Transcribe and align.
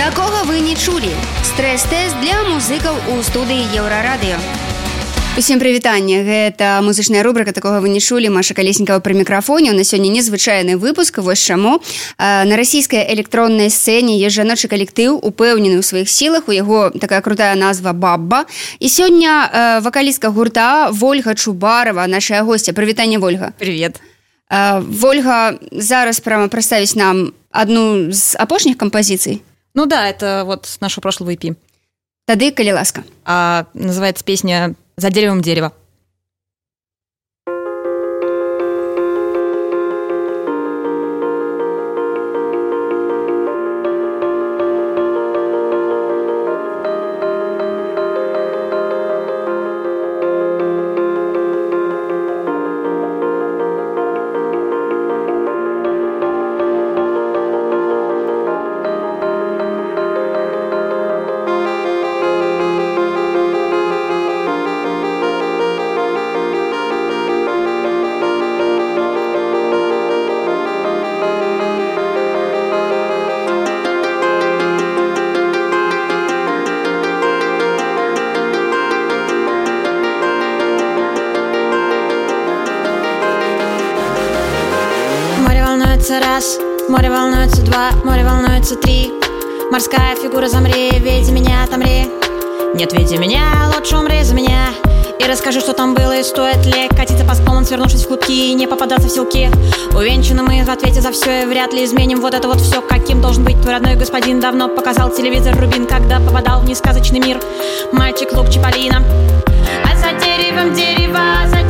Такога 0.00 0.44
вы 0.48 0.60
не 0.60 0.72
чулі. 0.72 1.12
Стрэс-тэст 1.44 2.16
для 2.24 2.40
музыкаў 2.48 2.96
у 3.12 3.20
студыі 3.20 3.68
Еўрарадыё. 3.76 4.40
Усім 5.36 5.60
прывітанне. 5.60 6.24
Гэта 6.24 6.80
музычная 6.80 7.20
рубрика 7.22 7.52
такога 7.52 7.84
вы 7.84 7.92
не 7.92 8.00
чулі 8.00 8.32
Маша 8.32 8.56
калеснікава 8.56 9.04
пры 9.04 9.12
мікрафоне. 9.12 9.76
На 9.76 9.84
сёння 9.84 10.08
незвычайны 10.08 10.80
выпуск 10.80 11.18
вось 11.18 11.44
чаму. 11.44 11.82
На 12.16 12.56
расійскай 12.56 13.12
электроннай 13.12 13.68
сцэне 13.68 14.16
есть 14.16 14.40
жаночы 14.40 14.72
калектыў 14.72 15.20
упэўнены 15.20 15.76
ў 15.76 15.84
сваіх 15.84 16.08
сілах. 16.08 16.48
У 16.48 16.56
яго 16.56 16.96
такая 16.96 17.20
крутая 17.20 17.52
назва 17.52 17.92
бабба 17.92 18.48
і 18.80 18.88
сёння 18.88 19.52
вакалістка 19.84 20.32
гурта 20.32 20.88
ольга 20.96 21.34
чубарова 21.34 22.06
нашая 22.06 22.40
гостця 22.42 22.72
прывітанне 22.72 23.20
ольга 23.20 23.52
привет. 23.58 24.00
Ольга 24.48 25.60
зараз 25.72 26.20
прямо 26.20 26.48
прадставіць 26.48 26.96
нам 26.96 27.36
одну 27.52 28.08
з 28.12 28.36
апошніх 28.40 28.80
кампазіцый 28.80 29.44
Ну 29.74 29.86
да, 29.86 30.08
это 30.08 30.42
вот 30.44 30.66
с 30.66 30.80
нашего 30.80 31.02
прошлого 31.02 31.32
EP. 31.32 31.56
Тады, 32.26 32.52
коли 32.52 32.72
ласка. 32.72 33.04
А, 33.24 33.66
называется 33.74 34.24
песня 34.24 34.74
«За 34.96 35.10
деревом 35.10 35.42
дерево». 35.42 35.72
Раз, 86.20 86.58
море 86.88 87.10
волнуется 87.10 87.62
два, 87.62 87.90
море 88.04 88.24
волнуется 88.24 88.76
три. 88.76 89.12
Морская 89.70 90.16
фигура 90.16 90.48
замри, 90.48 90.90
веди 90.98 91.32
меня, 91.32 91.64
отомри. 91.64 92.10
Нет, 92.74 92.92
веди 92.92 93.16
меня, 93.16 93.42
лучше 93.74 93.96
умри 93.96 94.22
за 94.22 94.34
меня. 94.34 94.68
И 95.18 95.24
расскажи, 95.24 95.60
что 95.60 95.72
там 95.72 95.94
было 95.94 96.18
и 96.18 96.22
стоит 96.22 96.64
ли 96.64 96.88
Катиться 96.88 97.24
по 97.26 97.34
склонам, 97.34 97.64
свернувшись 97.66 98.04
в 98.04 98.08
клубки 98.08 98.32
И 98.32 98.54
не 98.54 98.66
попадаться 98.66 99.06
в 99.06 99.10
селки. 99.10 99.50
Увенчаны 99.92 100.42
мы 100.42 100.64
в 100.64 100.70
ответе 100.70 101.02
за 101.02 101.12
все 101.12 101.42
И 101.42 101.44
вряд 101.44 101.74
ли 101.74 101.84
изменим 101.84 102.22
вот 102.22 102.32
это 102.32 102.48
вот 102.48 102.58
все 102.58 102.80
Каким 102.80 103.20
должен 103.20 103.44
быть 103.44 103.60
твой 103.60 103.74
родной 103.74 103.96
господин. 103.96 104.40
Давно 104.40 104.68
показал 104.68 105.10
телевизор 105.10 105.60
Рубин 105.60 105.86
Когда 105.86 106.20
попадал 106.20 106.60
в 106.62 106.64
несказочный 106.64 107.20
мир. 107.20 107.38
Мальчик 107.92 108.32
Лук 108.32 108.48
Чиполлино. 108.48 109.04
А 109.84 109.94
за 109.94 110.18
деревом 110.24 110.72
дерево, 110.72 111.20
за 111.48 111.69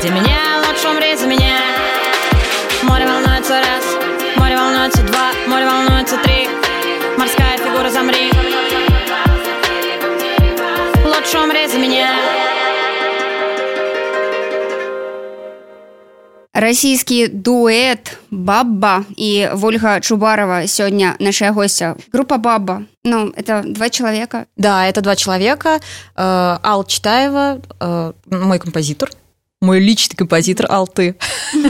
веди 0.00 0.08
меня, 0.08 0.62
лучше 0.66 0.88
умри 0.88 1.14
за 1.16 1.26
меня. 1.26 1.58
Море 2.82 3.06
волнуется 3.06 3.60
раз, 3.60 3.84
море 4.36 4.56
волнуется 4.56 5.02
два, 5.02 5.32
море 5.46 5.66
волнуется 5.66 6.16
три. 6.24 6.48
Морская 7.18 7.58
фигура 7.58 7.90
замри. 7.90 8.30
Лучше 11.04 11.38
умри 11.38 11.68
за 11.68 11.78
меня. 11.78 12.08
Расійскі 16.54 17.28
дуэт 17.28 18.18
бабба 18.30 19.04
і 19.16 19.48
ольга 19.62 20.00
чубарова 20.00 20.66
сёння 20.66 21.14
нашая 21.20 21.52
гостця 21.52 21.96
группа 22.12 22.38
бабба 22.38 22.82
ну 23.04 23.28
это 23.36 23.62
два 23.62 23.90
человека 23.90 24.46
Да, 24.56 24.88
это 24.88 25.02
два 25.02 25.16
человека. 25.16 25.80
Э, 26.16 26.56
Ал 26.62 26.84
Читаева, 26.84 27.60
э, 27.78 28.12
мой 28.30 28.58
композитор, 28.58 29.10
мой 29.61 29.79
личный 29.79 30.15
композитор 30.15 30.67
Ал 30.69 30.87
ты. 30.87 31.15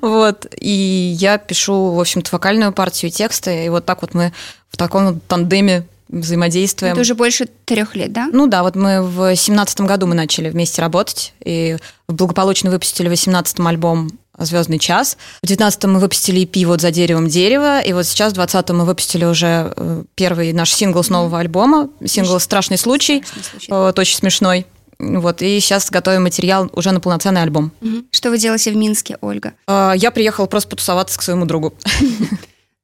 Вот. 0.00 0.46
И 0.58 1.14
я 1.18 1.38
пишу, 1.38 1.92
в 1.92 2.00
общем-то, 2.00 2.30
вокальную 2.32 2.72
партию 2.72 3.10
текста. 3.10 3.50
И 3.50 3.68
вот 3.68 3.84
так 3.84 4.02
вот 4.02 4.14
мы 4.14 4.32
в 4.70 4.76
таком 4.76 5.20
тандеме 5.20 5.86
взаимодействуем. 6.08 6.92
это 6.92 7.00
уже 7.00 7.14
больше 7.14 7.46
трех 7.64 7.94
лет 7.96 8.12
да 8.12 8.28
Ну 8.32 8.46
да, 8.46 8.62
вот 8.62 8.76
мы 8.76 9.02
в 9.02 9.34
семнадцатом 9.34 9.86
году 9.86 10.06
мы 10.06 10.14
начали 10.14 10.50
вместе 10.50 10.82
работать 10.82 11.32
и 11.42 11.78
благополучно 12.06 12.70
выпустили 12.70 13.06
в 13.06 13.10
восемнадцатом 13.10 13.66
альбом 13.66 14.10
«Звездный 14.38 14.78
час». 14.78 15.16
В 15.42 15.46
девятнадцатом 15.46 15.94
мы 15.94 16.00
выпустили 16.00 16.42
EP 16.42 16.66
«Вот 16.66 16.80
за 16.80 16.90
деревом 16.90 17.28
дерево», 17.28 17.80
и 17.80 17.92
вот 17.92 18.06
сейчас 18.06 18.32
в 18.32 18.34
двадцатом 18.34 18.78
мы 18.78 18.84
выпустили 18.84 19.24
уже 19.24 19.72
э, 19.74 20.04
первый 20.14 20.52
наш 20.52 20.72
сингл 20.72 21.02
с 21.02 21.08
нового 21.08 21.38
альбома, 21.38 21.88
сингл 22.04 22.38
«Страшный 22.40 22.78
случай», 22.78 23.22
Страшный 23.24 23.50
случай. 23.50 23.66
вот, 23.70 23.98
очень 23.98 24.16
смешной. 24.16 24.66
Вот, 25.02 25.42
и 25.42 25.58
сейчас 25.58 25.90
готовим 25.90 26.22
материал 26.22 26.70
уже 26.74 26.92
на 26.92 27.00
полноценный 27.00 27.42
альбом. 27.42 27.72
Что 28.12 28.30
вы 28.30 28.38
делаете 28.38 28.70
в 28.70 28.76
Минске, 28.76 29.18
Ольга? 29.20 29.52
А, 29.66 29.92
я 29.96 30.12
приехала 30.12 30.46
просто 30.46 30.68
потусоваться 30.70 31.18
к 31.18 31.22
своему 31.22 31.44
другу. 31.44 31.74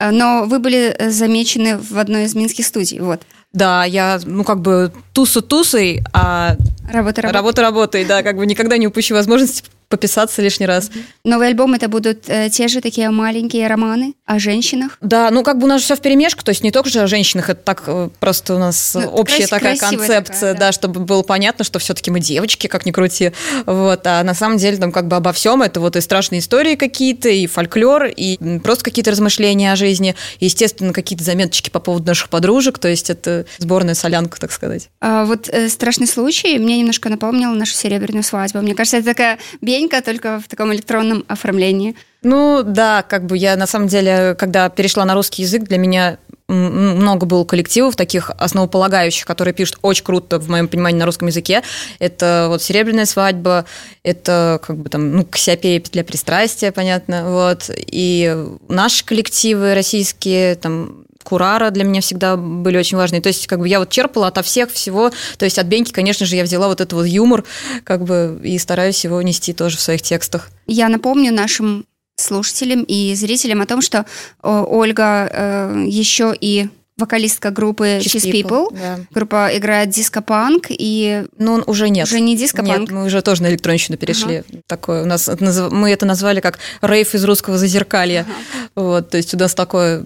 А, 0.00 0.12
но 0.12 0.44
вы 0.46 0.60
были 0.60 0.94
э, 0.96 1.10
замечены 1.10 1.76
в 1.76 1.98
одной 1.98 2.26
из 2.26 2.34
минских 2.36 2.64
студий, 2.64 3.00
вот. 3.00 3.20
Да, 3.52 3.84
я, 3.84 4.20
ну, 4.24 4.44
как 4.44 4.60
бы 4.60 4.92
тусу 5.12 5.42
тусой, 5.42 6.04
а 6.12 6.56
Работа, 6.92 7.22
работа. 7.22 7.32
работа 7.32 7.62
работой, 7.62 8.04
да, 8.04 8.22
как 8.22 8.36
бы 8.36 8.46
никогда 8.46 8.76
не 8.76 8.86
упущу 8.86 9.16
возможности 9.16 9.64
пописаться 9.88 10.42
лишний 10.42 10.66
раз. 10.66 10.90
Новый 11.24 11.48
альбом 11.48 11.74
это 11.74 11.88
будут 11.88 12.28
э, 12.28 12.50
те 12.50 12.68
же 12.68 12.80
такие 12.80 13.10
маленькие 13.10 13.66
романы 13.66 14.14
о 14.26 14.38
женщинах. 14.38 14.98
Да, 15.00 15.30
ну 15.30 15.42
как 15.42 15.58
бы 15.58 15.64
у 15.64 15.68
нас 15.68 15.82
все 15.82 15.96
в 15.96 16.00
перемешку, 16.00 16.44
то 16.44 16.50
есть 16.50 16.62
не 16.62 16.70
только 16.70 16.90
же 16.90 17.00
о 17.00 17.06
женщинах, 17.06 17.48
это 17.50 17.62
так 17.62 17.84
э, 17.86 18.10
просто 18.20 18.54
у 18.54 18.58
нас 18.58 18.94
Ну, 18.94 19.06
общая 19.08 19.38
крас- 19.46 19.50
такая 19.50 19.76
концепция, 19.76 20.22
такая, 20.22 20.52
да. 20.54 20.58
да. 20.60 20.72
чтобы 20.72 21.00
было 21.00 21.22
понятно, 21.22 21.64
что 21.64 21.78
все-таки 21.78 22.10
мы 22.10 22.20
девочки, 22.20 22.66
как 22.66 22.84
ни 22.84 22.90
крути, 22.90 23.32
вот, 23.64 24.06
а 24.06 24.22
на 24.22 24.34
самом 24.34 24.58
деле 24.58 24.76
там 24.76 24.92
как 24.92 25.08
бы 25.08 25.16
обо 25.16 25.32
всем, 25.32 25.62
это 25.62 25.80
вот 25.80 25.96
и 25.96 26.00
страшные 26.00 26.40
истории 26.40 26.74
какие-то, 26.74 27.28
и 27.30 27.46
фольклор, 27.46 28.04
и 28.06 28.58
просто 28.60 28.84
какие-то 28.84 29.10
размышления 29.10 29.72
о 29.72 29.76
жизни, 29.76 30.14
и, 30.38 30.44
естественно, 30.44 30.92
какие-то 30.92 31.24
заметочки 31.24 31.70
по 31.70 31.80
поводу 31.80 32.06
наших 32.06 32.28
подружек, 32.28 32.78
то 32.78 32.88
есть 32.88 33.08
это 33.08 33.46
сборная 33.58 33.94
солянка, 33.94 34.38
так 34.38 34.52
сказать. 34.52 34.90
А 35.00 35.24
вот 35.24 35.48
э, 35.48 35.68
страшный 35.70 36.06
случай 36.06 36.58
мне 36.58 36.78
немножко 36.78 37.08
напомнил 37.08 37.50
нашу 37.52 37.74
серебряную 37.74 38.22
свадьбу. 38.22 38.58
Мне 38.60 38.74
кажется, 38.74 38.98
это 38.98 39.06
такая 39.06 39.38
бенька, 39.78 40.02
только 40.02 40.40
в 40.40 40.48
таком 40.48 40.72
электронном 40.72 41.24
оформлении. 41.28 41.94
Ну 42.22 42.62
да, 42.64 43.02
как 43.02 43.26
бы 43.26 43.36
я 43.36 43.56
на 43.56 43.66
самом 43.66 43.88
деле, 43.88 44.34
когда 44.36 44.68
перешла 44.68 45.04
на 45.04 45.14
русский 45.14 45.42
язык, 45.42 45.62
для 45.62 45.78
меня 45.78 46.18
много 46.48 47.26
было 47.26 47.44
коллективов 47.44 47.94
таких 47.94 48.30
основополагающих, 48.30 49.26
которые 49.26 49.52
пишут 49.52 49.78
очень 49.82 50.02
круто, 50.02 50.38
в 50.40 50.48
моем 50.48 50.66
понимании, 50.66 50.98
на 50.98 51.04
русском 51.04 51.28
языке. 51.28 51.62
Это 51.98 52.46
вот 52.48 52.62
«Серебряная 52.62 53.04
свадьба», 53.04 53.66
это 54.02 54.58
как 54.66 54.78
бы 54.78 54.88
там, 54.88 55.12
ну, 55.12 55.26
«Кассиопея. 55.26 55.78
Петля 55.78 56.04
пристрастия», 56.04 56.72
понятно, 56.72 57.30
вот. 57.30 57.70
И 57.76 58.34
наши 58.68 59.04
коллективы 59.04 59.74
российские, 59.74 60.54
там, 60.54 61.04
Курара 61.28 61.68
для 61.70 61.84
меня 61.84 62.00
всегда 62.00 62.38
были 62.38 62.78
очень 62.78 62.96
важны. 62.96 63.20
То 63.20 63.26
есть, 63.26 63.46
как 63.46 63.58
бы 63.58 63.68
я 63.68 63.80
вот 63.80 63.90
черпала 63.90 64.28
ото 64.28 64.42
всех 64.42 64.72
всего. 64.72 65.10
То 65.36 65.44
есть 65.44 65.58
от 65.58 65.66
Беньки, 65.66 65.92
конечно 65.92 66.24
же, 66.24 66.36
я 66.36 66.42
взяла 66.42 66.68
вот 66.68 66.80
этот 66.80 66.94
вот 66.94 67.04
юмор, 67.04 67.44
как 67.84 68.02
бы, 68.04 68.40
и 68.42 68.56
стараюсь 68.56 69.04
его 69.04 69.20
нести 69.20 69.52
тоже 69.52 69.76
в 69.76 69.80
своих 69.80 70.00
текстах. 70.00 70.48
Я 70.66 70.88
напомню 70.88 71.30
нашим 71.30 71.84
слушателям 72.16 72.82
и 72.82 73.14
зрителям 73.14 73.60
о 73.60 73.66
том, 73.66 73.82
что 73.82 74.06
о, 74.42 74.64
Ольга 74.64 75.28
э, 75.30 75.84
еще 75.86 76.34
и 76.40 76.68
вокалистка 76.96 77.50
группы 77.50 77.98
Cheese 78.00 78.32
People. 78.32 78.74
да. 78.74 78.98
Группа 79.10 79.50
играет 79.52 79.90
диско-панк, 79.90 80.68
и 80.70 81.26
Ну, 81.36 81.62
уже 81.66 81.90
нет. 81.90 82.06
уже 82.06 82.20
не 82.20 82.38
диско-панк. 82.38 82.80
Нет, 82.80 82.90
мы 82.90 83.04
уже 83.04 83.20
тоже 83.20 83.42
на 83.42 83.48
электронщину 83.48 83.98
перешли. 83.98 84.44
Такое 84.66 85.02
у 85.02 85.06
нас 85.06 85.28
мы 85.70 85.90
это 85.90 86.06
назвали 86.06 86.40
как 86.40 86.58
рейв 86.80 87.14
из 87.14 87.22
русского 87.24 87.58
зазеркалья. 87.58 88.26
Вот, 88.74 89.10
то 89.10 89.18
есть 89.18 89.34
у 89.34 89.36
нас 89.36 89.54
такое 89.54 90.04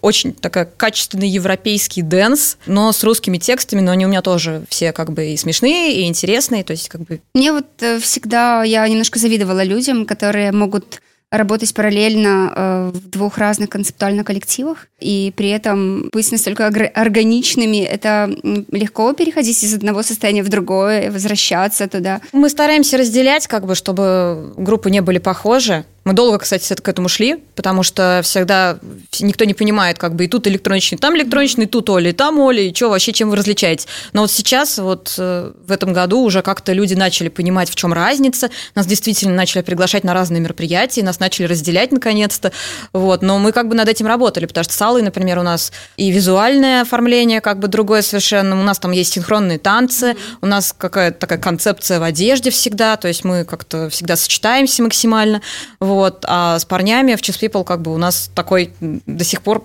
очень 0.00 0.32
такая 0.32 0.64
качественный 0.64 1.28
европейский 1.28 2.02
dance, 2.02 2.58
но 2.66 2.92
с 2.92 3.02
русскими 3.04 3.38
текстами, 3.38 3.80
но 3.80 3.92
они 3.92 4.06
у 4.06 4.08
меня 4.08 4.22
тоже 4.22 4.64
все 4.68 4.92
как 4.92 5.12
бы 5.12 5.26
и 5.26 5.36
смешные, 5.36 6.00
и 6.00 6.06
интересные, 6.06 6.64
то 6.64 6.72
есть 6.72 6.88
как 6.88 7.02
бы 7.02 7.20
Мне 7.34 7.52
вот 7.52 7.66
э, 7.80 7.98
всегда, 7.98 8.62
я 8.64 8.86
немножко 8.86 9.18
завидовала 9.18 9.62
людям, 9.62 10.06
которые 10.06 10.52
могут 10.52 11.00
работать 11.32 11.72
параллельно 11.72 12.52
э, 12.54 12.90
в 12.94 13.08
двух 13.08 13.38
разных 13.38 13.70
концептуально 13.70 14.22
коллективах, 14.22 14.86
и 15.00 15.32
при 15.34 15.48
этом 15.48 16.10
быть 16.12 16.30
настолько 16.30 16.66
органичными, 16.66 17.78
это 17.78 18.30
легко 18.70 19.12
переходить 19.14 19.64
из 19.64 19.72
одного 19.72 20.02
состояния 20.02 20.42
в 20.42 20.50
другое, 20.50 21.10
возвращаться 21.10 21.88
туда. 21.88 22.20
Мы 22.32 22.50
стараемся 22.50 22.98
разделять, 22.98 23.46
как 23.46 23.66
бы, 23.66 23.74
чтобы 23.74 24.52
группы 24.58 24.90
не 24.90 25.00
были 25.00 25.18
похожи. 25.18 25.86
Мы 26.04 26.14
долго, 26.14 26.38
кстати, 26.38 26.74
к 26.74 26.88
этому 26.88 27.08
шли, 27.08 27.36
потому 27.54 27.84
что 27.84 28.20
всегда 28.24 28.78
никто 29.20 29.44
не 29.44 29.54
понимает, 29.54 29.98
как 29.98 30.16
бы 30.16 30.24
и 30.24 30.28
тут 30.28 30.48
электроничный, 30.48 30.98
там 30.98 31.16
электроничный, 31.16 31.66
тут 31.66 31.88
Оля, 31.90 32.10
и 32.10 32.12
там 32.12 32.40
Оля, 32.40 32.60
и 32.62 32.74
что 32.74 32.90
вообще, 32.90 33.12
чем 33.12 33.30
вы 33.30 33.36
различаете. 33.36 33.86
Но 34.12 34.22
вот 34.22 34.30
сейчас, 34.32 34.78
вот 34.78 35.14
э, 35.18 35.52
в 35.64 35.70
этом 35.70 35.92
году 35.92 36.22
уже 36.22 36.42
как-то 36.42 36.72
люди 36.72 36.94
начали 36.94 37.28
понимать, 37.28 37.70
в 37.70 37.76
чем 37.76 37.92
разница. 37.92 38.50
Нас 38.74 38.86
действительно 38.86 39.34
начали 39.34 39.62
приглашать 39.62 40.02
на 40.02 40.12
разные 40.12 40.40
мероприятия, 40.40 41.04
нас 41.04 41.20
начали 41.20 41.46
разделять 41.46 41.92
наконец-то. 41.92 42.50
Вот. 42.92 43.22
Но 43.22 43.38
мы 43.38 43.52
как 43.52 43.68
бы 43.68 43.76
над 43.76 43.88
этим 43.88 44.06
работали, 44.08 44.46
потому 44.46 44.64
что 44.64 44.72
с 44.72 44.82
Аллой, 44.82 45.02
например, 45.02 45.38
у 45.38 45.42
нас 45.42 45.72
и 45.96 46.10
визуальное 46.10 46.82
оформление 46.82 47.40
как 47.40 47.60
бы 47.60 47.68
другое 47.68 48.02
совершенно. 48.02 48.58
У 48.60 48.64
нас 48.64 48.80
там 48.80 48.90
есть 48.90 49.12
синхронные 49.12 49.58
танцы, 49.58 50.16
у 50.40 50.46
нас 50.46 50.74
какая-то 50.76 51.18
такая 51.18 51.38
концепция 51.38 52.00
в 52.00 52.02
одежде 52.02 52.50
всегда, 52.50 52.96
то 52.96 53.06
есть 53.06 53.22
мы 53.22 53.44
как-то 53.44 53.88
всегда 53.88 54.16
сочетаемся 54.16 54.82
максимально. 54.82 55.42
Вот. 55.78 55.91
А 56.24 56.58
с 56.58 56.64
парнями 56.64 57.14
в 57.14 57.20
Cheese 57.20 57.40
People 57.40 57.64
как 57.64 57.82
бы 57.82 57.92
у 57.92 57.98
нас 57.98 58.30
такой 58.34 58.72
до 58.80 59.24
сих 59.24 59.42
пор 59.42 59.62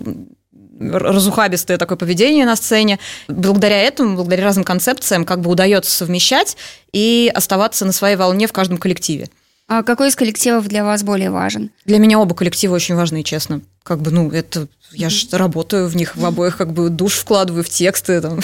разухабистое 0.79 1.77
такое 1.77 1.97
поведение 1.97 2.45
на 2.45 2.55
сцене. 2.55 2.99
Благодаря 3.27 3.81
этому, 3.81 4.15
благодаря 4.15 4.45
разным 4.45 4.63
концепциям, 4.63 5.25
как 5.25 5.41
бы 5.41 5.49
удается 5.49 5.91
совмещать 5.91 6.57
и 6.91 7.31
оставаться 7.33 7.85
на 7.85 7.91
своей 7.91 8.15
волне 8.15 8.47
в 8.47 8.53
каждом 8.53 8.77
коллективе. 8.77 9.29
А 9.67 9.83
какой 9.83 10.09
из 10.09 10.15
коллективов 10.15 10.67
для 10.67 10.85
вас 10.85 11.03
более 11.03 11.29
важен? 11.29 11.71
Для 11.85 11.97
меня 11.97 12.19
оба 12.19 12.33
коллектива 12.35 12.75
очень 12.75 12.95
важны, 12.95 13.23
честно. 13.23 13.61
Как 13.83 13.99
бы, 13.99 14.11
ну, 14.11 14.31
это 14.31 14.67
я 14.93 15.09
же 15.09 15.27
работаю 15.31 15.89
в 15.89 15.95
них 15.95 16.15
в 16.15 16.25
обоих, 16.25 16.57
как 16.57 16.71
бы 16.71 16.89
душ 16.89 17.15
вкладываю 17.15 17.63
в 17.63 17.69
тексты. 17.69 18.21
Там. 18.21 18.39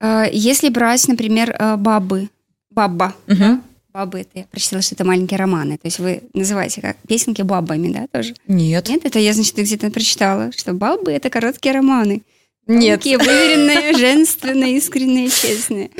А, 0.00 0.26
Если 0.30 0.68
брать, 0.68 1.06
например, 1.08 1.54
э, 1.58 1.76
бабы, 1.76 2.30
бабба, 2.70 3.14
Мгм. 3.26 3.62
Бабы, 3.98 4.20
это 4.20 4.30
я 4.34 4.44
прочитала, 4.44 4.80
что 4.80 4.94
это 4.94 5.04
маленькие 5.04 5.38
романы, 5.38 5.76
то 5.76 5.86
есть 5.86 5.98
вы 5.98 6.22
называете 6.32 6.80
как 6.80 6.96
песенки 7.08 7.42
бабами, 7.42 7.92
да, 7.92 8.06
тоже? 8.12 8.34
Нет. 8.46 8.88
Нет, 8.88 9.04
это 9.04 9.18
я, 9.18 9.32
значит, 9.32 9.56
где-то 9.56 9.90
прочитала, 9.90 10.52
что 10.56 10.72
бабы— 10.72 11.10
это 11.12 11.30
короткие 11.30 11.74
романы. 11.74 12.22
Нет. 12.68 13.00
Такие 13.00 13.18
выверенные, 13.18 13.96
женственные, 13.98 14.76
искренние, 14.76 15.28
честные. 15.28 15.90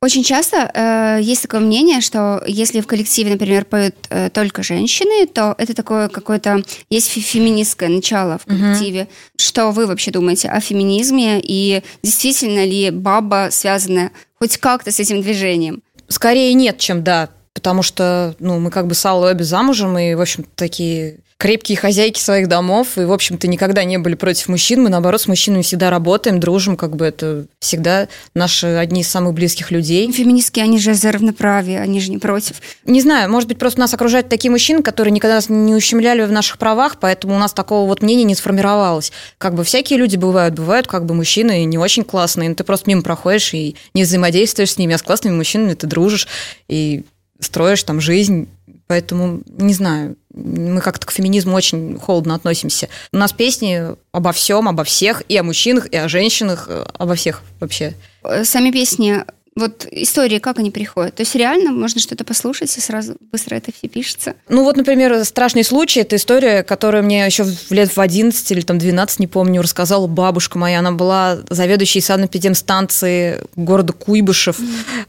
Очень 0.00 0.24
часто 0.24 0.70
э, 0.74 1.22
есть 1.22 1.42
такое 1.42 1.60
мнение, 1.60 2.00
что 2.00 2.42
если 2.46 2.80
в 2.80 2.86
коллективе, 2.86 3.32
например, 3.32 3.64
поют 3.66 3.94
э, 4.08 4.30
только 4.30 4.62
женщины, 4.62 5.26
то 5.26 5.54
это 5.58 5.74
такое 5.74 6.08
какое-то... 6.08 6.62
Есть 6.90 7.10
фе- 7.16 7.20
феминистское 7.20 7.88
начало 7.88 8.38
в 8.38 8.46
коллективе. 8.46 9.08
Что 9.36 9.70
вы 9.70 9.86
вообще 9.86 10.10
думаете 10.10 10.48
о 10.48 10.58
феминизме? 10.60 11.40
И 11.40 11.82
действительно 12.02 12.64
ли 12.64 12.90
баба 12.90 13.48
связана 13.52 14.10
хоть 14.40 14.56
как-то 14.56 14.90
с 14.90 14.98
этим 14.98 15.22
движением? 15.22 15.82
Скорее 16.08 16.52
нет, 16.54 16.78
чем 16.78 17.04
да. 17.04 17.30
Потому 17.54 17.82
что, 17.82 18.34
ну, 18.38 18.58
мы 18.58 18.70
как 18.70 18.86
бы 18.86 18.94
с 18.94 19.04
Аллой 19.04 19.32
обе 19.32 19.44
замужем, 19.44 19.98
и, 19.98 20.14
в 20.14 20.20
общем 20.20 20.44
такие 20.54 21.18
крепкие 21.42 21.76
хозяйки 21.76 22.20
своих 22.20 22.46
домов, 22.46 22.96
и, 22.96 23.00
в 23.00 23.12
общем-то, 23.12 23.48
никогда 23.48 23.82
не 23.82 23.98
были 23.98 24.14
против 24.14 24.46
мужчин. 24.46 24.80
Мы, 24.80 24.90
наоборот, 24.90 25.22
с 25.22 25.26
мужчинами 25.26 25.62
всегда 25.62 25.90
работаем, 25.90 26.38
дружим, 26.38 26.76
как 26.76 26.94
бы 26.94 27.04
это 27.04 27.46
всегда 27.58 28.06
наши 28.32 28.68
одни 28.68 29.00
из 29.00 29.08
самых 29.08 29.34
близких 29.34 29.72
людей. 29.72 30.12
Феминистки, 30.12 30.60
они 30.60 30.78
же 30.78 30.94
за 30.94 31.10
равноправие, 31.10 31.80
они 31.80 32.00
же 32.00 32.12
не 32.12 32.18
против. 32.18 32.62
Не 32.84 33.00
знаю, 33.00 33.28
может 33.28 33.48
быть, 33.48 33.58
просто 33.58 33.80
нас 33.80 33.92
окружают 33.92 34.28
такие 34.28 34.52
мужчины, 34.52 34.84
которые 34.84 35.10
никогда 35.10 35.34
нас 35.34 35.48
не 35.48 35.74
ущемляли 35.74 36.22
в 36.22 36.30
наших 36.30 36.58
правах, 36.58 36.98
поэтому 37.00 37.34
у 37.34 37.38
нас 37.38 37.52
такого 37.52 37.88
вот 37.88 38.02
мнения 38.02 38.22
не 38.22 38.36
сформировалось. 38.36 39.10
Как 39.38 39.54
бы 39.54 39.64
всякие 39.64 39.98
люди 39.98 40.14
бывают, 40.14 40.54
бывают 40.54 40.86
как 40.86 41.06
бы 41.06 41.14
мужчины 41.14 41.64
не 41.64 41.76
очень 41.76 42.04
классные, 42.04 42.50
но 42.50 42.54
ты 42.54 42.62
просто 42.62 42.88
мимо 42.88 43.02
проходишь 43.02 43.52
и 43.52 43.74
не 43.94 44.04
взаимодействуешь 44.04 44.70
с 44.70 44.78
ними, 44.78 44.94
а 44.94 44.98
с 44.98 45.02
классными 45.02 45.34
мужчинами 45.34 45.74
ты 45.74 45.88
дружишь 45.88 46.28
и 46.68 47.04
строишь 47.42 47.82
там 47.82 48.00
жизнь. 48.00 48.48
Поэтому, 48.86 49.42
не 49.46 49.74
знаю, 49.74 50.16
мы 50.34 50.80
как-то 50.80 51.06
к 51.06 51.12
феминизму 51.12 51.54
очень 51.54 51.98
холодно 51.98 52.34
относимся. 52.34 52.88
У 53.12 53.16
нас 53.16 53.32
песни 53.32 53.94
обо 54.12 54.32
всем, 54.32 54.68
обо 54.68 54.84
всех, 54.84 55.22
и 55.28 55.36
о 55.36 55.42
мужчинах, 55.42 55.86
и 55.86 55.96
о 55.96 56.08
женщинах, 56.08 56.66
э, 56.68 56.84
обо 56.98 57.14
всех 57.14 57.42
вообще. 57.60 57.94
Э, 58.22 58.44
Сами 58.44 58.70
песни, 58.70 59.24
вот 59.54 59.86
истории, 59.90 60.38
как 60.38 60.58
они 60.58 60.70
приходят? 60.70 61.14
То 61.14 61.22
есть 61.22 61.34
реально 61.34 61.72
можно 61.72 62.00
что-то 62.00 62.24
послушать, 62.24 62.76
и 62.76 62.80
сразу 62.80 63.16
быстро 63.30 63.56
это 63.56 63.70
все 63.72 63.88
пишется? 63.88 64.34
Ну 64.48 64.64
вот, 64.64 64.76
например, 64.76 65.24
страшный 65.24 65.64
случай, 65.64 66.00
это 66.00 66.16
история, 66.16 66.62
которую 66.62 67.04
мне 67.04 67.26
еще 67.26 67.44
в 67.44 67.70
лет 67.70 67.94
в 67.94 68.00
11 68.00 68.50
или 68.50 68.62
там 68.62 68.78
12, 68.78 69.18
не 69.18 69.26
помню, 69.26 69.62
рассказала 69.62 70.06
бабушка 70.06 70.58
моя. 70.58 70.78
Она 70.78 70.92
была 70.92 71.38
заведующей 71.50 72.00
санэпидемстанции 72.00 73.40
города 73.56 73.92
Куйбышев, 73.92 74.58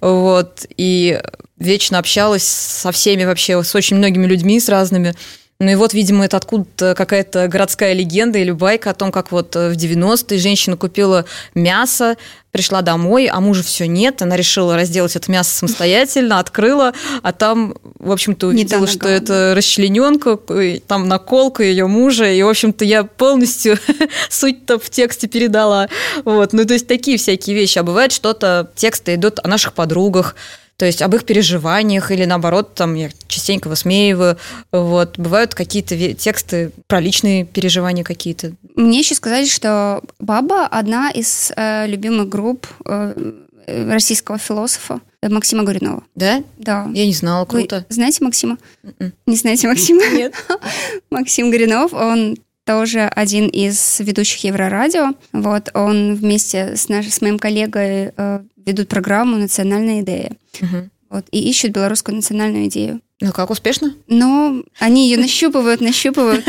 вот, 0.02 0.66
и 0.76 1.22
вечно 1.58 1.98
общалась 2.00 2.44
со 2.44 2.92
всеми 2.92 3.24
вообще, 3.24 3.64
с 3.64 3.74
очень 3.76 3.98
многими 3.98 4.26
людьми, 4.26 4.60
с 4.60 4.68
разными. 4.70 5.16
Ну 5.63 5.72
и 5.72 5.75
вот, 5.75 5.93
видимо, 5.93 6.25
это 6.25 6.38
откуда-то 6.38 6.93
какая-то 6.96 7.48
городская 7.48 7.93
легенда 7.93 8.39
или 8.39 8.51
байка 8.51 8.89
о 8.89 8.93
том, 8.93 9.12
как 9.12 9.32
вот 9.32 9.55
э, 9.55 9.70
в 9.70 9.74
90-е 9.74 10.38
женщина 10.38 10.75
купила 10.75 11.25
мясо, 11.55 12.17
пришла 12.51 12.82
домой, 12.82 13.27
а 13.27 13.39
мужа 13.39 13.63
все 13.63 13.88
нет. 13.88 14.22
Она 14.22 14.36
решила 14.36 14.75
разделать 14.75 15.15
это 15.15 15.32
мясо 15.32 15.55
самостоятельно, 15.55 16.39
открыла, 16.39 16.93
а 17.22 17.32
там, 17.32 17.75
в 17.98 18.12
общем-то, 18.12 18.48
увидела, 18.48 18.88
что 18.88 19.08
это 19.08 19.53
расчлененка, 19.55 20.38
там 20.86 21.08
наколка 21.08 21.63
ее 21.63 21.88
мужа, 21.88 22.25
и, 22.25 22.43
в 22.43 22.50
общем-то, 22.50 22.84
я 22.84 23.05
полностью 23.05 23.79
суть-то 24.29 24.79
в 24.79 24.89
тексте 24.89 25.27
передала. 25.27 25.88
Вот, 26.25 26.51
ну, 26.53 26.65
то 26.65 26.74
есть 26.74 26.88
такие 26.88 27.17
всякие 27.17 27.55
вещи. 27.55 27.79
А 27.79 27.84
бывает 27.84 28.12
что-то, 28.12 28.70
тексты 28.75 29.15
идут 29.15 29.39
о 29.41 29.48
наших 29.48 29.74
подругах, 29.74 30.36
То 30.84 30.88
есть 30.88 31.02
об 31.02 31.16
их 31.16 31.24
переживаниях 31.24 32.12
или 32.12 32.25
наоборот, 32.25 32.75
там 32.75 32.96
я 32.96 33.10
частенько 33.28 33.70
высмеиваю. 33.70 34.38
Вот. 34.74 35.18
Бывают 35.18 35.56
какие-то 35.56 35.96
тексты 36.13 36.72
про 36.88 37.00
личные 37.00 37.46
переживания 37.46 38.04
какие-то. 38.04 38.52
Мне 38.75 39.00
еще 39.00 39.16
сказали, 39.16 39.46
что 39.46 40.02
Баба 40.20 40.68
одна 40.68 41.10
из 41.10 41.54
э, 41.56 41.88
любимых 41.88 42.28
групп 42.28 42.68
э, 42.86 43.32
российского 43.66 44.38
философа 44.38 45.00
Максима 45.22 45.63
Горюнова. 45.63 46.04
Да? 46.16 46.44
Да. 46.58 46.90
Я 46.94 47.06
не 47.06 47.13
знала, 47.13 47.46
круто. 47.46 47.86
Вы 47.88 47.96
знаете 47.96 48.22
Максима? 48.25 48.58
Mm-mm. 48.84 48.94
М-м. 49.00 49.13
Не 49.25 49.38
знаете 49.38 49.70
Максима? 49.70 50.06
Нет. 50.08 50.34
Максим 51.10 51.50
Горюнов, 51.50 51.94
он 51.94 52.36
тоже 52.66 53.02
один 53.02 53.48
из 53.48 54.00
ведущих 54.00 54.44
Еврорадио. 54.44 55.13
Вот 55.32 55.70
он 55.74 56.16
вместе 56.16 56.75
с, 56.75 56.90
наш, 56.90 57.08
с 57.08 57.22
моим 57.22 57.40
коллегой 57.40 58.12
э, 58.16 58.40
ведут 58.65 58.88
программу 58.88 59.38
«Национальная 59.38 60.01
идея». 60.01 60.36
Угу. 60.62 60.89
Вот, 61.10 61.25
и 61.32 61.50
ищут 61.50 61.72
белорусскую 61.72 62.15
национальную 62.15 62.67
идею. 62.67 63.01
Ну 63.22 63.32
как, 63.32 63.51
успешно? 63.51 63.96
Но 64.08 64.63
они 64.79 65.10
ее 65.10 65.17
нащупывают, 65.17 65.79
нащупывают, 65.79 66.43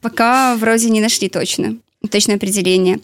пока 0.00 0.56
вроде 0.56 0.88
не 0.90 1.00
нашли 1.00 1.28
точно, 1.28 1.76
точное 2.10 2.36
определение. 2.36 3.00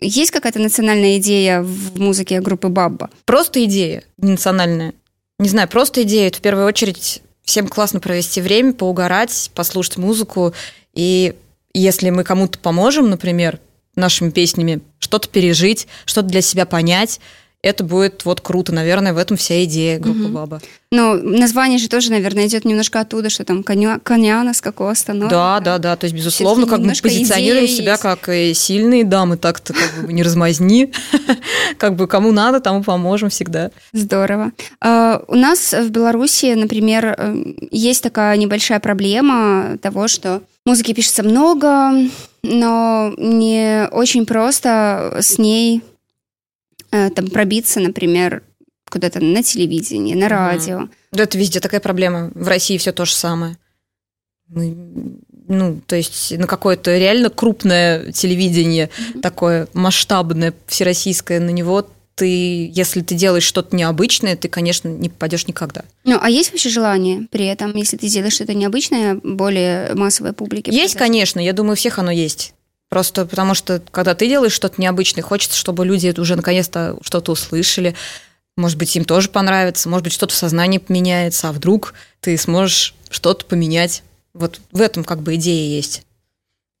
Есть 0.00 0.30
какая-то 0.30 0.58
национальная 0.58 1.18
идея 1.18 1.62
в 1.62 1.98
музыке 1.98 2.40
группы 2.40 2.68
Бабба? 2.68 3.10
Просто 3.24 3.64
идея, 3.64 4.02
национальная. 4.18 4.92
Не 5.38 5.48
знаю, 5.48 5.68
просто 5.68 6.02
идея. 6.02 6.28
Это 6.28 6.38
в 6.38 6.42
первую 6.42 6.66
очередь 6.66 7.22
всем 7.44 7.68
классно 7.68 8.00
провести 8.00 8.40
время, 8.40 8.72
поугарать, 8.72 9.50
послушать 9.54 9.96
музыку. 9.96 10.52
И 10.92 11.34
если 11.72 12.10
мы 12.10 12.24
кому-то 12.24 12.58
поможем, 12.58 13.08
например, 13.08 13.60
нашими 13.94 14.30
песнями, 14.30 14.80
что-то 14.98 15.28
пережить, 15.28 15.86
что-то 16.04 16.28
для 16.28 16.42
себя 16.42 16.66
понять, 16.66 17.20
это 17.66 17.82
будет 17.84 18.24
вот 18.24 18.40
круто. 18.40 18.72
Наверное, 18.72 19.12
в 19.12 19.18
этом 19.18 19.36
вся 19.36 19.64
идея 19.64 19.98
группы 19.98 20.24
угу. 20.24 20.28
Баба. 20.28 20.60
Ну, 20.92 21.14
название 21.14 21.78
же 21.78 21.88
тоже, 21.88 22.10
наверное, 22.12 22.46
идет 22.46 22.64
немножко 22.64 23.00
оттуда, 23.00 23.28
что 23.28 23.44
там 23.44 23.64
коня, 23.64 23.98
коняна 23.98 24.54
с 24.54 24.60
какого 24.60 24.94
становится. 24.94 25.36
Да, 25.36 25.60
да, 25.60 25.78
да. 25.78 25.96
То 25.96 26.04
есть, 26.04 26.14
безусловно, 26.14 26.66
как 26.66 26.78
мы 26.78 26.92
позиционируем 26.94 27.66
себя 27.66 27.92
есть. 27.92 28.02
как 28.02 28.30
сильные 28.54 29.04
дамы, 29.04 29.36
так-то 29.36 29.72
как 29.72 30.06
бы 30.06 30.12
не 30.12 30.22
размазни. 30.22 30.92
Как 31.78 31.96
бы 31.96 32.06
кому 32.06 32.32
надо, 32.32 32.60
тому 32.60 32.82
поможем 32.82 33.28
всегда. 33.28 33.70
Здорово. 33.92 34.52
А, 34.80 35.22
у 35.28 35.34
нас 35.34 35.72
в 35.72 35.90
Беларуси, 35.90 36.54
например, 36.54 37.14
э, 37.18 37.54
есть 37.70 38.02
такая 38.02 38.36
небольшая 38.36 38.80
проблема 38.80 39.76
того, 39.82 40.08
что 40.08 40.42
музыки 40.64 40.94
пишется 40.94 41.22
много, 41.22 41.92
но 42.42 43.12
не 43.18 43.88
очень 43.90 44.26
просто 44.26 45.18
с 45.20 45.38
ней 45.38 45.82
Э, 45.82 45.95
там 46.90 47.28
пробиться, 47.28 47.80
например, 47.80 48.42
куда-то 48.90 49.20
на 49.20 49.42
телевидении, 49.42 50.14
на 50.14 50.28
радио. 50.28 50.78
Угу. 50.78 50.88
Да, 51.12 51.22
это 51.24 51.38
везде 51.38 51.60
такая 51.60 51.80
проблема. 51.80 52.30
В 52.34 52.48
России 52.48 52.78
все 52.78 52.92
то 52.92 53.04
же 53.04 53.14
самое. 53.14 53.56
Ну, 54.48 55.80
то 55.86 55.96
есть 55.96 56.36
на 56.36 56.46
какое-то 56.46 56.96
реально 56.96 57.30
крупное 57.30 58.12
телевидение, 58.12 58.90
mm 58.96 59.20
такое 59.20 59.68
масштабное, 59.72 60.54
всероссийское, 60.66 61.40
на 61.40 61.50
него 61.50 61.86
ты, 62.16 62.70
если 62.72 63.02
ты 63.02 63.14
делаешь 63.14 63.44
что-то 63.44 63.76
необычное, 63.76 64.36
ты, 64.36 64.48
конечно, 64.48 64.88
не 64.88 65.10
попадешь 65.10 65.46
никогда. 65.46 65.84
Ну, 66.04 66.18
а 66.20 66.30
есть 66.30 66.50
вообще 66.50 66.70
желание 66.70 67.28
при 67.30 67.46
этом, 67.46 67.76
если 67.76 67.98
ты 67.98 68.08
делаешь 68.08 68.32
что-то 68.32 68.54
необычное, 68.54 69.16
более 69.22 69.94
массовой 69.94 70.32
публике? 70.32 70.72
Есть, 70.72 70.94
показать? 70.94 71.08
конечно. 71.08 71.40
Я 71.40 71.52
думаю, 71.52 71.72
у 71.72 71.76
всех 71.76 71.98
оно 71.98 72.10
есть. 72.10 72.54
Просто 72.88 73.26
потому 73.26 73.54
что, 73.54 73.82
когда 73.90 74.14
ты 74.14 74.28
делаешь 74.28 74.52
что-то 74.52 74.80
необычное, 74.80 75.22
хочется, 75.22 75.56
чтобы 75.56 75.84
люди 75.84 76.14
уже 76.18 76.36
наконец-то 76.36 76.98
что-то 77.02 77.32
услышали. 77.32 77.94
Может 78.56 78.78
быть, 78.78 78.94
им 78.96 79.04
тоже 79.04 79.28
понравится, 79.28 79.88
может 79.88 80.04
быть, 80.04 80.12
что-то 80.12 80.32
в 80.32 80.36
сознании 80.36 80.78
поменяется, 80.78 81.48
а 81.48 81.52
вдруг 81.52 81.94
ты 82.20 82.36
сможешь 82.38 82.94
что-то 83.10 83.44
поменять. 83.44 84.02
Вот 84.34 84.60
в 84.72 84.80
этом 84.80 85.04
как 85.04 85.20
бы 85.20 85.34
идея 85.34 85.68
есть 85.68 86.04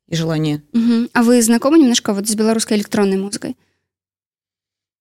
и 0.08 0.14
желание. 0.14 0.62
Угу. 0.72 1.08
А 1.12 1.22
вы 1.22 1.42
знакомы 1.42 1.78
немножко 1.78 2.12
вот 2.14 2.28
с 2.28 2.34
белорусской 2.34 2.76
электронной 2.76 3.16
музыкой? 3.16 3.56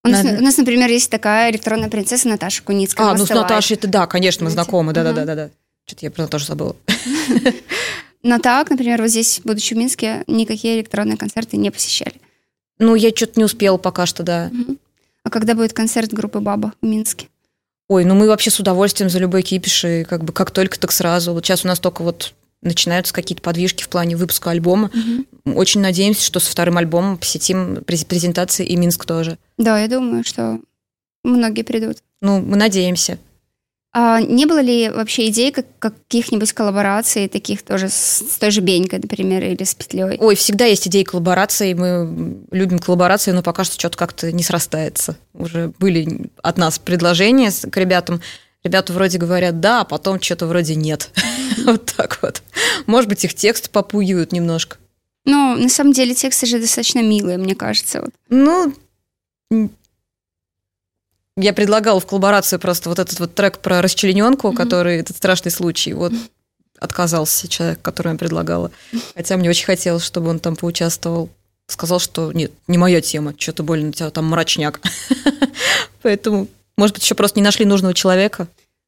У 0.03 0.07
нас, 0.07 0.23
у 0.23 0.43
нас, 0.43 0.57
например, 0.57 0.89
есть 0.89 1.09
такая 1.09 1.49
электронная 1.51 1.89
принцесса 1.89 2.27
Наташа 2.27 2.61
Куницкая. 2.61 3.07
А, 3.07 3.15
ну 3.15 3.25
с 3.25 3.29
Наташей 3.29 3.75
это 3.75 3.87
да, 3.87 4.05
конечно, 4.05 4.45
мы 4.45 4.51
знакомы, 4.51 4.93
да-да-да-да. 4.93 5.49
Что-то 5.87 6.05
я 6.05 6.11
про 6.11 6.27
тоже 6.27 6.45
забыла. 6.45 6.75
Но 8.25 8.39
так, 8.39 8.71
например, 8.71 9.03
вот 9.03 9.11
здесь, 9.11 9.39
будучи 9.43 9.75
в 9.75 9.77
Минске, 9.77 10.23
никакие 10.25 10.77
электронные 10.79 11.15
концерты 11.15 11.57
не 11.57 11.69
посещали. 11.69 12.15
Ну, 12.79 12.95
я 12.95 13.11
что-то 13.11 13.33
не 13.39 13.43
успела 13.43 13.77
пока 13.77 14.07
что, 14.07 14.23
да. 14.23 14.49
Угу. 14.51 14.77
А 15.23 15.29
когда 15.29 15.53
будет 15.53 15.73
концерт 15.73 16.11
группы 16.11 16.39
Баба 16.39 16.73
в 16.81 16.85
Минске? 16.87 17.27
Ой, 17.87 18.03
ну 18.03 18.15
мы 18.15 18.27
вообще 18.27 18.49
с 18.49 18.59
удовольствием 18.59 19.11
за 19.11 19.19
любой 19.19 19.43
кипиш, 19.43 19.85
и 19.85 20.03
как 20.05 20.23
бы 20.23 20.33
как 20.33 20.49
только, 20.49 20.79
так 20.79 20.91
сразу. 20.91 21.33
Вот 21.33 21.45
сейчас 21.45 21.65
у 21.65 21.67
нас 21.67 21.79
только 21.79 22.01
вот 22.01 22.33
начинаются 22.63 23.13
какие-то 23.13 23.43
подвижки 23.43 23.83
в 23.83 23.89
плане 23.89 24.15
выпуска 24.15 24.49
альбома. 24.49 24.89
Угу. 25.45 25.55
Очень 25.55 25.81
надеемся, 25.81 26.25
что 26.25 26.39
со 26.39 26.49
вторым 26.49 26.79
альбомом 26.79 27.19
посетим 27.19 27.83
презентации 27.83 28.65
и 28.65 28.75
Минск 28.75 29.05
тоже. 29.05 29.37
Да, 29.59 29.79
я 29.79 29.87
думаю, 29.87 30.23
что 30.23 30.59
многие 31.23 31.61
придут. 31.61 31.97
Ну, 32.21 32.41
мы 32.41 32.57
надеемся. 32.57 33.19
А 33.97 34.19
не 34.19 34.45
было 34.45 34.59
ли 34.59 34.89
вообще 34.89 35.29
идей 35.29 35.53
как, 35.53 35.67
каких-нибудь 35.79 36.51
коллабораций, 36.51 37.29
таких 37.29 37.63
тоже 37.63 37.87
с, 37.87 38.25
с 38.29 38.37
той 38.37 38.51
же 38.51 38.59
Бенькой, 38.59 38.99
например, 38.99 39.41
или 39.41 39.63
с 39.63 39.73
Петлей? 39.73 40.17
Ой, 40.19 40.35
всегда 40.35 40.65
есть 40.65 40.85
идеи 40.89 41.03
коллаборации. 41.03 41.73
Мы 41.73 42.43
любим 42.51 42.79
коллаборации, 42.79 43.31
но 43.31 43.41
пока 43.41 43.63
что 43.63 43.79
что-то 43.79 43.97
как-то 43.97 44.33
не 44.33 44.43
срастается. 44.43 45.15
Уже 45.33 45.71
были 45.79 46.29
от 46.43 46.57
нас 46.57 46.77
предложения 46.77 47.51
к 47.51 47.77
ребятам. 47.77 48.19
Ребята 48.65 48.91
вроде 48.91 49.17
говорят 49.17 49.61
«да», 49.61 49.79
а 49.79 49.85
потом 49.85 50.19
что-то 50.19 50.47
вроде 50.47 50.75
«нет». 50.75 51.11
Вот 51.65 51.85
так 51.95 52.19
вот. 52.21 52.43
Может 52.87 53.07
быть, 53.07 53.23
их 53.23 53.33
текст 53.33 53.69
попугивают 53.69 54.33
немножко. 54.33 54.75
Ну, 55.23 55.55
на 55.55 55.69
самом 55.69 55.93
деле 55.93 56.13
тексты 56.13 56.47
же 56.47 56.59
достаточно 56.59 57.01
милые, 57.01 57.37
мне 57.37 57.55
кажется. 57.55 58.09
Ну, 58.27 58.73
я 61.37 61.53
предлагала 61.53 61.99
в 61.99 62.05
коллаборацию 62.05 62.59
просто 62.59 62.89
вот 62.89 62.99
этот 62.99 63.19
вот 63.19 63.35
трек 63.35 63.59
про 63.59 63.81
расчлененку, 63.81 64.49
mm-hmm. 64.49 64.55
который 64.55 64.97
этот 64.97 65.17
страшный 65.17 65.51
случай. 65.51 65.93
Вот 65.93 66.13
отказался 66.79 67.47
человек, 67.47 67.81
который 67.81 68.13
я 68.13 68.17
предлагала. 68.17 68.71
Хотя 69.15 69.37
мне 69.37 69.49
очень 69.49 69.65
хотелось, 69.65 70.03
чтобы 70.03 70.29
он 70.29 70.39
там 70.39 70.55
поучаствовал. 70.55 71.29
Сказал, 71.67 71.99
что 71.99 72.31
нет, 72.31 72.51
не 72.67 72.77
моя 72.77 73.01
тема, 73.01 73.33
что-то 73.37 73.63
больно 73.63 73.89
у 73.89 73.91
тебя 73.91 74.11
там 74.11 74.25
мрачняк. 74.25 74.81
Поэтому, 76.03 76.47
может 76.77 76.95
быть, 76.95 77.03
еще 77.03 77.15
просто 77.15 77.39
не 77.39 77.43
нашли 77.43 77.65
нужного 77.65 77.93
человека. 77.93 78.47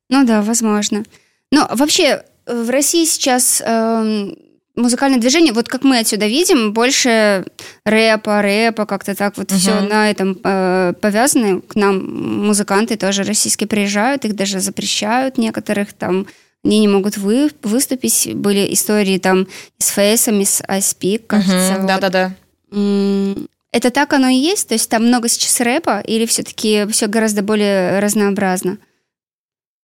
Ну 0.09 0.25
да, 0.25 0.41
возможно. 0.43 1.03
Но 1.51 1.67
вообще 1.73 2.23
в 2.45 2.69
России 2.69 3.05
сейчас 3.05 3.61
эм, 3.65 4.37
музыкальное 4.77 5.19
движение, 5.19 5.51
вот 5.51 5.67
как 5.67 5.83
мы 5.83 5.99
отсюда 5.99 6.27
видим, 6.27 6.71
больше 6.71 7.45
рэпа, 7.83 8.41
рэпа, 8.41 8.85
как-то 8.85 9.15
так 9.15 9.37
вот 9.37 9.51
угу. 9.51 9.59
все 9.59 9.81
на 9.81 10.09
этом 10.09 10.39
э, 10.43 10.93
повязаны. 11.01 11.61
К 11.61 11.75
нам 11.75 12.45
музыканты 12.45 12.95
тоже 12.95 13.23
российские 13.23 13.67
приезжают, 13.67 14.23
их 14.23 14.35
даже 14.35 14.59
запрещают 14.59 15.37
некоторых 15.37 15.93
там. 15.93 16.27
Они 16.63 16.79
не 16.79 16.87
могут 16.87 17.17
вы, 17.17 17.49
выступить. 17.63 18.29
Были 18.33 18.73
истории 18.73 19.17
там 19.19 19.47
с 19.77 19.89
Фейсом, 19.89 20.41
с 20.41 20.63
Айспик, 20.67 21.27
кажется. 21.27 21.83
Да-да-да. 21.85 22.33
Вот. 22.71 23.47
Это 23.71 23.91
так 23.91 24.13
оно 24.13 24.29
и 24.29 24.35
есть? 24.35 24.67
То 24.69 24.73
есть 24.73 24.89
там 24.89 25.05
много 25.05 25.27
сейчас 25.27 25.59
рэпа 25.59 25.99
или 25.99 26.25
все-таки 26.25 26.87
все 26.89 27.07
гораздо 27.07 27.43
более 27.43 27.99
разнообразно? 27.99 28.79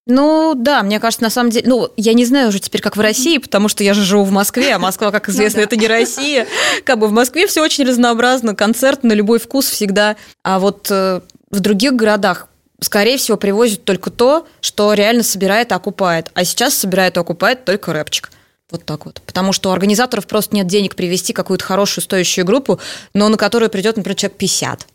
Ну 0.06 0.54
да, 0.56 0.84
мне 0.84 1.00
кажется, 1.00 1.24
на 1.24 1.30
самом 1.30 1.50
деле, 1.50 1.68
ну 1.68 1.90
я 1.96 2.14
не 2.14 2.26
знаю 2.26 2.50
уже 2.50 2.60
теперь, 2.60 2.82
как 2.82 2.98
в 2.98 3.00
России, 3.00 3.38
потому 3.38 3.70
что 3.70 3.86
я 3.86 3.94
же 3.94 4.04
живу 4.04 4.24
в 4.24 4.32
Москве, 4.32 4.74
а 4.74 4.80
Москва, 4.80 5.12
как 5.12 5.28
ну 5.28 5.34
известно, 5.34 5.62
это 5.62 5.78
не 5.78 5.88
Россия. 5.88 6.46
Как 6.84 7.00
бы 7.00 7.08
в 7.08 7.14
Москве 7.14 7.48
все 7.48 7.62
очень 7.62 7.86
разнообразно, 7.86 8.56
концерт 8.56 9.04
на 9.04 9.14
любой 9.14 9.40
вкус 9.40 9.70
всегда. 9.70 10.18
А 10.44 10.60
вот 10.60 10.88
э, 10.92 11.22
в 11.52 11.60
других 11.60 11.94
городах 11.94 12.50
скорее 12.82 13.18
всего, 13.18 13.38
привозят 13.38 13.86
только 13.86 14.12
то, 14.12 14.46
что 14.60 14.94
реально 14.94 15.24
собирает 15.24 15.72
и 15.72 15.74
окупает. 15.74 16.32
А 16.34 16.44
сейчас 16.44 16.74
собирает 16.74 17.16
и 17.16 17.20
окупает 17.20 17.66
только 17.66 17.94
рэпчик. 17.94 18.30
Вот 18.70 18.86
так 18.86 19.06
вот. 19.06 19.22
Потому 19.26 19.54
что 19.54 19.70
у 19.70 19.72
организаторов 19.72 20.28
просто 20.28 20.56
нет 20.56 20.68
денег 20.68 20.96
привести 20.96 21.34
какую-то 21.34 21.64
хорошую 21.64 22.04
стоящую 22.04 22.46
группу, 22.46 22.80
но 23.14 23.30
на 23.30 23.38
которую 23.38 23.70
придет, 23.70 23.98
например, 23.98 24.16
человек 24.16 24.38
50. 24.38 24.88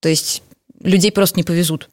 То 0.00 0.08
есть 0.08 0.42
людей 0.80 1.12
просто 1.12 1.38
не 1.38 1.44
повезут 1.44 1.88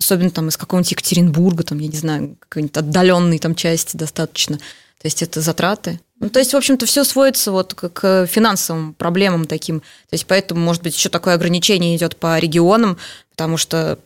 особенно 0.00 0.30
там 0.30 0.48
из 0.48 0.56
какого-нибудь 0.56 0.92
Екатеринбурга, 0.92 1.64
там, 1.64 1.78
я 1.78 1.88
не 1.88 1.96
знаю, 1.96 2.36
какой-нибудь 2.40 2.76
отдаленной 2.76 3.38
там 3.38 3.54
части 3.54 3.96
достаточно. 3.96 4.58
То 4.58 5.04
есть 5.04 5.22
это 5.22 5.40
затраты. 5.40 6.00
Ну, 6.18 6.30
то 6.30 6.38
есть, 6.38 6.54
в 6.54 6.56
общем-то, 6.56 6.86
все 6.86 7.04
сводится 7.04 7.52
вот 7.52 7.74
к 7.74 8.26
финансовым 8.26 8.94
проблемам 8.94 9.44
таким. 9.44 9.80
То 9.80 10.12
есть, 10.12 10.26
поэтому, 10.26 10.60
может 10.60 10.82
быть, 10.82 10.96
еще 10.96 11.10
такое 11.10 11.34
ограничение 11.34 11.94
идет 11.96 12.16
по 12.16 12.38
регионам, 12.38 12.96
потому 13.30 13.58
что 13.58 13.98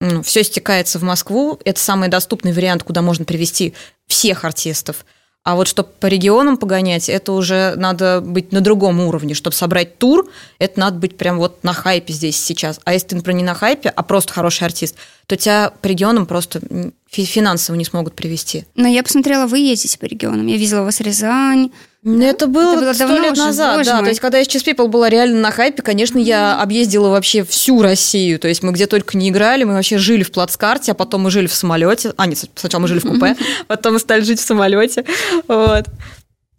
ну, 0.00 0.22
все 0.22 0.42
стекается 0.42 0.98
в 0.98 1.02
Москву. 1.02 1.60
Это 1.64 1.80
самый 1.80 2.08
доступный 2.08 2.52
вариант, 2.52 2.82
куда 2.82 3.02
можно 3.02 3.24
привести 3.24 3.74
всех 4.06 4.44
артистов. 4.44 5.04
А 5.46 5.54
вот 5.54 5.68
чтобы 5.68 5.90
по 6.00 6.06
регионам 6.08 6.56
погонять, 6.56 7.08
это 7.08 7.30
уже 7.30 7.74
надо 7.76 8.20
быть 8.20 8.50
на 8.50 8.60
другом 8.60 8.98
уровне. 8.98 9.32
Чтобы 9.32 9.54
собрать 9.54 9.96
тур, 9.96 10.28
это 10.58 10.80
надо 10.80 10.98
быть 10.98 11.16
прям 11.16 11.38
вот 11.38 11.62
на 11.62 11.72
хайпе 11.72 12.12
здесь 12.12 12.36
сейчас. 12.36 12.80
А 12.82 12.92
если 12.92 13.06
ты, 13.06 13.14
например, 13.14 13.36
не 13.38 13.44
на 13.44 13.54
хайпе, 13.54 13.88
а 13.90 14.02
просто 14.02 14.32
хороший 14.32 14.64
артист, 14.64 14.96
то 15.28 15.36
тебя 15.36 15.72
по 15.80 15.86
регионам 15.86 16.26
просто 16.26 16.60
финансово 17.08 17.76
не 17.76 17.84
смогут 17.84 18.16
привести. 18.16 18.64
Но 18.74 18.88
я 18.88 19.04
посмотрела, 19.04 19.46
вы 19.46 19.60
ездите 19.60 19.96
по 20.00 20.06
регионам. 20.06 20.48
Я 20.48 20.56
видела 20.56 20.80
у 20.80 20.84
вас 20.84 20.98
Рязань, 21.00 21.70
это 22.06 22.46
было, 22.46 22.72
это 22.72 22.80
было 22.80 22.92
сто 22.92 23.08
давно 23.08 23.22
лет 23.24 23.32
уже, 23.32 23.44
назад, 23.44 23.84
да. 23.84 23.96
Мой. 23.96 24.04
То 24.04 24.08
есть, 24.10 24.20
когда 24.20 24.40
Cheese 24.40 24.64
People 24.64 24.86
была 24.86 25.10
реально 25.10 25.40
на 25.40 25.50
хайпе, 25.50 25.82
конечно, 25.82 26.18
я 26.18 26.60
объездила 26.60 27.08
вообще 27.08 27.44
всю 27.44 27.82
Россию. 27.82 28.38
То 28.38 28.46
есть, 28.46 28.62
мы 28.62 28.72
где 28.72 28.86
только 28.86 29.16
не 29.16 29.30
играли, 29.30 29.64
мы 29.64 29.74
вообще 29.74 29.98
жили 29.98 30.22
в 30.22 30.30
плацкарте, 30.30 30.92
а 30.92 30.94
потом 30.94 31.22
мы 31.22 31.32
жили 31.32 31.48
в 31.48 31.54
самолете. 31.54 32.12
А, 32.16 32.26
нет, 32.26 32.44
сначала 32.54 32.82
мы 32.82 32.88
жили 32.88 33.00
в 33.00 33.06
купе, 33.06 33.36
потом 33.66 33.94
мы 33.94 33.98
стали 33.98 34.22
жить 34.22 34.40
в 34.40 34.44
самолете. 34.44 35.04
Вот. 35.48 35.86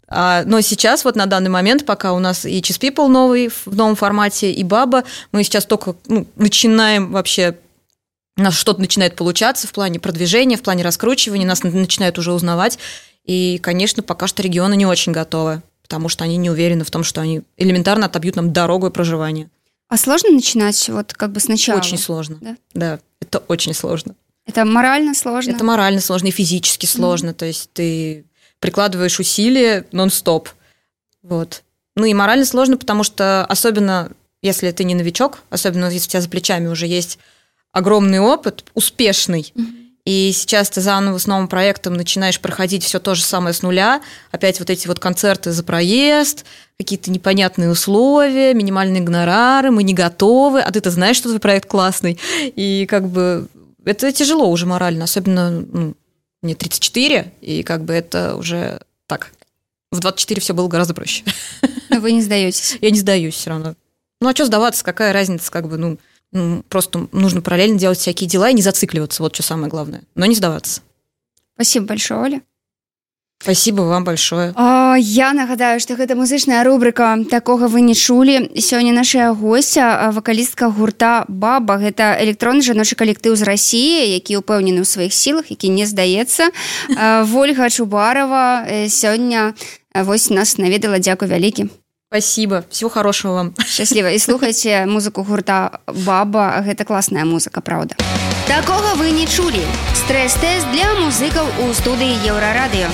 А, 0.10 0.44
но 0.46 0.60
сейчас, 0.62 1.06
вот 1.06 1.16
на 1.16 1.28
данный 1.28 1.50
момент, 1.50 1.86
пока 1.86 2.14
у 2.14 2.20
нас 2.20 2.46
и 2.46 2.60
Cheese 2.60 2.82
People 2.82 3.08
новый, 3.08 3.50
в 3.50 3.74
новом 3.74 3.96
формате, 3.96 4.52
и 4.52 4.64
Баба, 4.64 5.06
мы 5.32 5.44
сейчас 5.44 5.66
только 5.66 5.96
ну, 6.08 6.28
начинаем 6.36 7.12
вообще 7.12 7.56
у 8.38 8.42
нас 8.44 8.56
что-то 8.56 8.80
начинает 8.80 9.16
получаться 9.16 9.68
в 9.68 9.72
плане 9.72 10.00
продвижения, 10.00 10.58
в 10.58 10.62
плане 10.62 10.84
раскручивания, 10.84 11.48
нас 11.48 11.64
начинают 11.64 12.20
уже 12.20 12.32
узнавать. 12.32 12.78
И, 13.28 13.60
конечно, 13.62 14.02
пока 14.02 14.26
что 14.26 14.42
регионы 14.42 14.76
не 14.76 14.86
очень 14.86 15.12
готовы, 15.12 15.62
потому 15.84 16.10
что 16.10 16.24
они 16.24 16.38
не 16.38 16.50
уверены 16.50 16.86
в 16.86 16.92
том, 16.92 17.04
что 17.04 17.22
они 17.22 17.44
элементарно 17.58 18.08
отобьют 18.08 18.38
нам 18.38 18.54
дорогу 18.54 18.88
и 18.88 18.92
проживание. 18.92 19.50
А 19.90 19.98
сложно 19.98 20.32
начинать 20.32 20.90
вот 20.90 21.14
как 21.14 21.34
бы 21.34 21.40
сначала? 21.40 21.78
Очень 21.78 21.98
сложно. 21.98 22.38
Да, 22.42 22.58
да 22.74 23.00
это 23.22 23.40
очень 23.40 23.74
сложно. 23.74 24.16
Это 24.46 24.64
морально 24.64 25.14
сложно? 25.14 25.52
Это 25.52 25.64
морально 25.66 26.00
сложно 26.00 26.28
и 26.28 26.32
физически 26.32 26.86
сложно. 26.86 27.30
Mm. 27.30 27.34
То 27.34 27.46
есть 27.46 27.70
ты 27.74 28.26
прикладываешь 28.60 29.20
усилия 29.20 29.86
нон-стоп. 29.92 30.50
Вот. 31.22 31.64
Ну 31.96 32.06
и 32.06 32.14
морально 32.14 32.46
сложно, 32.46 32.78
потому 32.78 33.04
что 33.04 33.46
особенно 33.46 34.12
если 34.42 34.72
ты 34.72 34.86
не 34.86 34.96
новичок, 34.96 35.40
особенно 35.50 35.90
если 35.90 36.08
у 36.08 36.12
тебя 36.12 36.22
за 36.22 36.30
плечами 36.30 36.68
уже 36.68 36.88
есть 36.88 37.20
огромный 37.74 38.20
опыт, 38.20 38.64
успешный, 38.74 39.52
mm-hmm 39.54 39.87
и 40.08 40.32
сейчас 40.32 40.70
ты 40.70 40.80
заново 40.80 41.18
с 41.18 41.28
новым 41.28 41.50
проектом 41.50 41.96
начинаешь 41.96 42.40
проходить 42.40 42.86
все 42.86 42.98
то 42.98 43.14
же 43.14 43.22
самое 43.22 43.54
с 43.54 43.62
нуля. 43.62 44.02
Опять 44.32 44.60
вот 44.60 44.70
эти 44.70 44.88
вот 44.88 45.00
концерты 45.00 45.52
за 45.52 45.66
проезд, 45.66 46.46
какие-то 46.78 47.12
непонятные 47.12 47.70
условия, 47.70 48.54
минимальные 48.54 49.02
гонорары, 49.02 49.70
мы 49.70 49.84
не 49.84 49.94
готовы, 49.94 50.62
а 50.62 50.72
ты-то 50.72 50.92
знаешь, 50.92 51.18
что 51.18 51.28
твой 51.28 51.42
проект 51.42 51.68
классный. 51.68 52.18
И 52.56 52.86
как 52.90 53.10
бы 53.10 53.50
это 53.84 54.14
тяжело 54.14 54.50
уже 54.50 54.66
морально, 54.66 55.04
особенно 55.04 55.52
ну, 55.52 55.94
мне 56.42 56.56
34, 56.56 57.34
и 57.42 57.64
как 57.64 57.84
бы 57.84 57.94
это 57.94 58.38
уже 58.38 58.80
так. 59.08 59.34
В 59.92 60.00
24 60.00 60.40
все 60.40 60.54
было 60.54 60.70
гораздо 60.70 60.94
проще. 60.94 61.26
Но 61.90 62.00
вы 62.00 62.14
не 62.14 62.22
сдаетесь? 62.22 62.78
Я 62.80 62.92
не 62.92 63.00
сдаюсь 63.00 63.36
все 63.36 63.50
равно. 63.50 63.76
Ну 64.22 64.30
а 64.30 64.32
что 64.34 64.46
сдаваться, 64.46 64.86
какая 64.86 65.12
разница, 65.12 65.52
как 65.52 65.68
бы, 65.68 65.78
ну, 65.78 65.98
Просто 66.69 67.09
нужно 67.13 67.43
параллельно 67.43 67.79
делать 67.79 67.99
всякие 67.99 68.29
дела 68.29 68.49
и 68.49 68.55
не 68.55 68.63
зацикливаться, 68.63 69.23
вот 69.23 69.35
что 69.35 69.43
самое 69.43 69.69
главное, 69.69 70.03
но 70.15 70.25
не 70.27 70.35
сдаваться. 70.35 70.81
Спасибо 71.55 71.87
большое, 71.87 72.21
Оля. 72.21 72.43
Спасибо 73.43 73.83
вам 73.83 74.05
большое. 74.05 74.53
А, 74.55 74.95
я 74.97 75.33
нагадаю, 75.33 75.81
што 75.81 75.97
гэта 75.97 76.15
музычная 76.15 76.63
рубрика 76.63 77.19
такога 77.29 77.67
вы 77.67 77.81
не 77.81 77.95
чулі 77.95 78.55
сёння 78.55 78.93
наша 78.93 79.35
госця 79.35 80.13
вакалістка 80.15 80.71
гурта 80.71 81.25
баба 81.27 81.75
гэта 81.83 82.23
электронны 82.23 82.63
жаночы 82.63 82.95
калектыў 82.95 83.35
з 83.35 83.43
рассіі 83.43 84.15
які 84.15 84.39
ўпэўнены 84.39 84.81
ў 84.81 84.87
сваіх 84.87 85.11
сілах 85.11 85.51
які 85.51 85.75
не 85.75 85.91
здаецца 85.91 86.55
ольга 87.35 87.67
чубарова 87.67 88.63
сёння 88.87 89.59
вось 89.91 90.31
нас 90.31 90.57
наведала 90.57 91.03
дзякуй 91.03 91.27
вялікі 91.27 91.67
спасибо. 92.10 92.64
Всего 92.70 92.90
хорошего 92.90 93.34
вам. 93.34 93.54
Шчасліва 93.66 94.10
і 94.10 94.20
слухайце 94.20 94.86
музыку 94.86 95.24
гурта 95.24 95.80
баба 95.88 96.64
гэта 96.66 96.86
класная 96.86 97.26
музыка 97.26 97.62
праўда. 97.62 97.96
Такога 98.48 98.96
вы 98.96 99.12
не 99.12 99.28
чулі. 99.28 99.62
Стрэс-тэст 99.94 100.72
для 100.72 100.88
музыкаў 101.04 101.46
у 101.68 101.74
студыі 101.74 102.16
еўрарадыё 102.24 102.88